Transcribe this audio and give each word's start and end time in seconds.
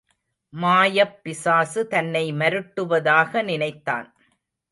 மாயப்பிசாசு 0.53 1.81
தன்னை 1.87 2.23
மருட்டுவதாக 2.33 3.43
நினைத்தான். 3.43 4.07